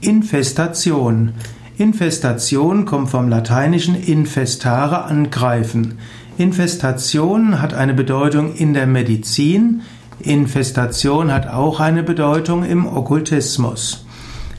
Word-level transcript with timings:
Infestation. 0.00 1.34
Infestation 1.76 2.86
kommt 2.86 3.10
vom 3.10 3.28
lateinischen 3.28 3.94
infestare 3.94 5.04
angreifen. 5.04 5.98
Infestation 6.38 7.60
hat 7.60 7.74
eine 7.74 7.92
Bedeutung 7.92 8.54
in 8.54 8.72
der 8.72 8.86
Medizin. 8.86 9.82
Infestation 10.20 11.30
hat 11.30 11.48
auch 11.48 11.80
eine 11.80 12.02
Bedeutung 12.02 12.64
im 12.64 12.86
Okkultismus. 12.86 14.06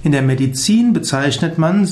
In 0.03 0.11
der 0.11 0.21
Medizin 0.21 0.93
bezeichnet 0.93 1.57
man 1.57 1.89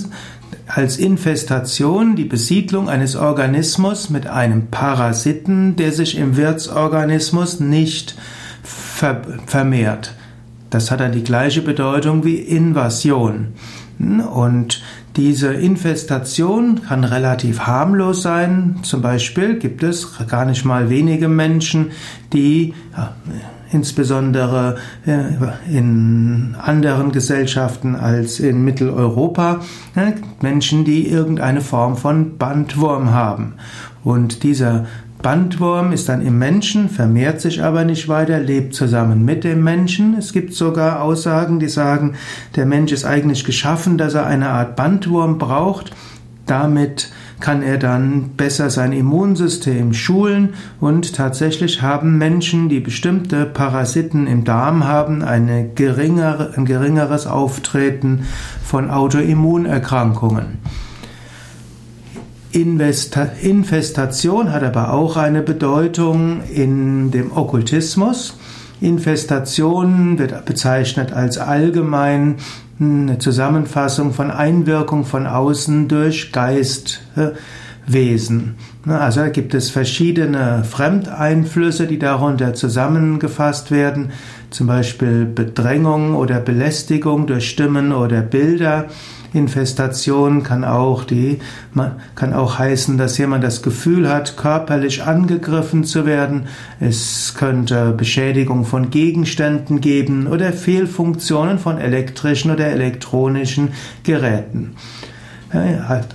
als 0.67 0.97
Infestation 0.97 2.15
die 2.15 2.25
Besiedlung 2.25 2.87
eines 2.87 3.15
Organismus 3.15 4.11
mit 4.11 4.27
einem 4.27 4.67
Parasiten, 4.67 5.75
der 5.75 5.91
sich 5.91 6.17
im 6.19 6.37
Wirtsorganismus 6.37 7.59
nicht 7.59 8.15
vermehrt. 8.63 10.13
Das 10.69 10.91
hat 10.91 10.99
dann 10.99 11.11
die 11.11 11.23
gleiche 11.23 11.61
Bedeutung 11.61 12.23
wie 12.23 12.35
Invasion. 12.35 13.53
Und 13.99 14.81
diese 15.17 15.53
Infestation 15.53 16.81
kann 16.87 17.03
relativ 17.03 17.61
harmlos 17.61 18.21
sein. 18.21 18.77
Zum 18.83 19.01
Beispiel 19.01 19.59
gibt 19.59 19.83
es 19.83 20.07
gar 20.27 20.45
nicht 20.45 20.63
mal 20.63 20.89
wenige 20.89 21.27
Menschen, 21.27 21.91
die 22.31 22.73
ja, 22.95 23.13
insbesondere 23.71 24.77
äh, 25.05 25.75
in 25.75 26.55
anderen 26.61 27.11
Gesellschaften 27.11 27.95
als 27.95 28.39
in 28.39 28.63
Mitteleuropa, 28.63 29.61
Menschen, 30.41 30.85
die 30.85 31.07
irgendeine 31.07 31.61
Form 31.61 31.97
von 31.97 32.37
Bandwurm 32.37 33.11
haben. 33.11 33.55
Und 34.03 34.43
dieser 34.43 34.85
Bandwurm 35.21 35.91
ist 35.91 36.07
dann 36.07 36.25
im 36.25 36.39
Menschen, 36.39 36.87
vermehrt 36.87 37.41
sich 37.41 37.61
aber 37.61 37.83
nicht 37.83 38.07
weiter, 38.07 38.39
lebt 38.39 38.73
zusammen 38.73 39.25
mit 39.25 39.43
dem 39.43 39.63
Menschen. 39.63 40.15
Es 40.17 40.31
gibt 40.31 40.53
sogar 40.53 41.01
Aussagen, 41.01 41.59
die 41.59 41.67
sagen, 41.67 42.15
der 42.55 42.65
Mensch 42.65 42.93
ist 42.93 43.03
eigentlich 43.03 43.43
geschaffen, 43.43 43.97
dass 43.97 44.13
er 44.13 44.25
eine 44.25 44.49
Art 44.49 44.77
Bandwurm 44.77 45.37
braucht. 45.37 45.91
Damit 46.45 47.11
kann 47.41 47.61
er 47.61 47.77
dann 47.77 48.29
besser 48.37 48.69
sein 48.69 48.93
Immunsystem 48.93 49.93
schulen 49.93 50.53
und 50.79 51.13
tatsächlich 51.15 51.81
haben 51.81 52.17
Menschen, 52.17 52.69
die 52.69 52.79
bestimmte 52.79 53.45
Parasiten 53.45 54.25
im 54.25 54.45
Darm 54.45 54.85
haben, 54.85 55.21
eine 55.21 55.69
geringere, 55.75 56.53
ein 56.55 56.63
geringeres 56.63 57.27
Auftreten 57.27 58.25
von 58.63 58.89
Autoimmunerkrankungen. 58.89 60.59
Infestation 62.51 64.51
hat 64.51 64.63
aber 64.63 64.93
auch 64.93 65.17
eine 65.17 65.41
Bedeutung 65.41 66.41
in 66.53 67.11
dem 67.11 67.31
Okkultismus. 67.31 68.37
Infestation 68.81 70.17
wird 70.17 70.45
bezeichnet 70.45 71.13
als 71.13 71.37
allgemein 71.37 72.37
eine 72.79 73.19
Zusammenfassung 73.19 74.13
von 74.13 74.31
Einwirkung 74.31 75.05
von 75.05 75.27
außen 75.27 75.87
durch 75.89 76.31
Geistwesen. 77.89 78.55
Also 78.87 79.21
gibt 79.31 79.53
es 79.53 79.71
verschiedene 79.71 80.63
Fremdeinflüsse, 80.63 81.87
die 81.87 81.99
darunter 81.99 82.53
zusammengefasst 82.53 83.71
werden, 83.71 84.11
zum 84.51 84.67
Beispiel 84.67 85.25
Bedrängung 85.25 86.15
oder 86.15 86.39
Belästigung 86.39 87.25
durch 87.27 87.49
Stimmen 87.49 87.91
oder 87.91 88.21
Bilder. 88.21 88.85
Infestation 89.33 90.41
kann 90.41 90.63
auch 90.63 91.03
die, 91.03 91.39
kann 92.15 92.33
auch 92.33 92.57
heißen, 92.57 92.97
dass 92.97 93.17
jemand 93.19 93.43
das 93.43 93.61
Gefühl 93.61 94.09
hat, 94.09 94.37
körperlich 94.37 95.03
angegriffen 95.03 95.83
zu 95.83 96.07
werden. 96.07 96.47
Es 96.79 97.35
könnte 97.37 97.91
Beschädigung 97.91 98.65
von 98.65 98.89
Gegenständen 98.89 99.81
geben 99.81 100.25
oder 100.25 100.51
Fehlfunktionen 100.51 101.59
von 101.59 101.77
elektrischen 101.77 102.49
oder 102.49 102.67
elektronischen 102.67 103.69
Geräten. 104.03 104.75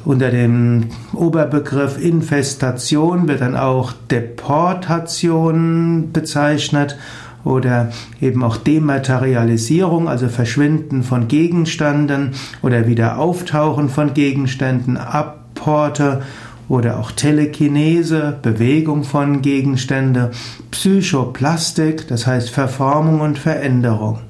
Unter 0.05 0.31
dem 0.31 0.91
Oberbegriff 1.13 2.01
Infestation 2.01 3.27
wird 3.27 3.41
dann 3.41 3.57
auch 3.57 3.93
Deportation 4.09 6.11
bezeichnet 6.13 6.97
oder 7.43 7.91
eben 8.21 8.45
auch 8.45 8.57
Dematerialisierung, 8.57 10.09
also 10.09 10.29
Verschwinden 10.29 11.03
von 11.03 11.27
Gegenständen 11.27 12.31
oder 12.63 12.87
wieder 12.87 13.19
Auftauchen 13.19 13.89
von 13.89 14.15
Gegenständen, 14.15 14.97
Apporte 14.97 16.23
oder 16.69 17.01
auch 17.01 17.11
Telekinese, 17.11 18.37
Bewegung 18.41 19.03
von 19.03 19.43
Gegenstände, 19.43 20.31
Psychoplastik, 20.71 22.07
das 22.09 22.27
heißt 22.27 22.51
Verformung 22.51 23.21
und 23.21 23.39
Veränderung. 23.39 24.21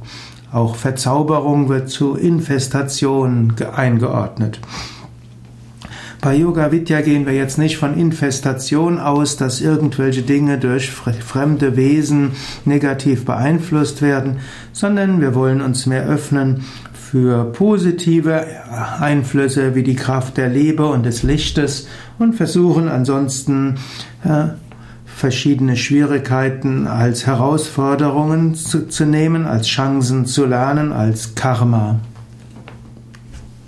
Auch 0.51 0.77
Verzauberung 0.77 1.69
wird 1.69 1.91
zu 1.91 2.17
Infestation 2.17 3.55
eingeordnet. 3.75 4.61
Bei 6.25 6.35
Yoga 6.35 6.73
Vidya 6.73 7.03
gehen 7.03 7.27
wir 7.27 7.35
jetzt 7.35 7.59
nicht 7.59 7.77
von 7.77 7.99
Infestation 7.99 8.99
aus, 8.99 9.37
dass 9.37 9.61
irgendwelche 9.61 10.23
Dinge 10.23 10.57
durch 10.57 10.91
fremde 10.91 11.77
Wesen 11.77 12.31
negativ 12.65 13.27
beeinflusst 13.27 14.01
werden, 14.01 14.39
sondern 14.73 15.21
wir 15.21 15.35
wollen 15.35 15.61
uns 15.61 15.85
mehr 15.85 16.07
öffnen 16.07 16.65
für 16.95 17.53
positive 17.53 18.47
Einflüsse 18.99 19.75
wie 19.75 19.83
die 19.83 19.97
Kraft 19.97 20.39
der 20.39 20.49
Liebe 20.49 20.87
und 20.87 21.05
des 21.05 21.25
Lichtes 21.25 21.89
und 22.19 22.33
versuchen 22.33 22.89
ansonsten 22.89 23.75
äh, 24.25 24.47
verschiedene 25.05 25.77
Schwierigkeiten 25.77 26.87
als 26.87 27.27
Herausforderungen 27.27 28.55
zu, 28.55 28.89
zu 28.89 29.05
nehmen, 29.05 29.45
als 29.45 29.67
Chancen 29.67 30.25
zu 30.25 30.47
lernen, 30.47 30.91
als 30.91 31.35
Karma. 31.35 32.01